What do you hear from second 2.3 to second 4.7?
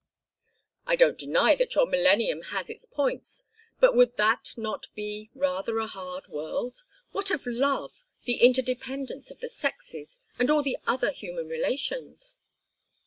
has its points, but would that